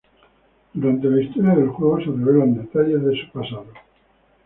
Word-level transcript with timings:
Durante 0.73 1.07
la 1.11 1.21
historia 1.21 1.53
del 1.53 1.69
juego 1.69 1.99
se 1.99 2.05
revelan 2.05 2.55
detalles 2.55 3.05
de 3.05 3.21
su 3.21 3.31
pasado. 3.31 3.67